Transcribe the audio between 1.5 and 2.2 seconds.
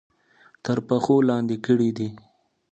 کړي دي.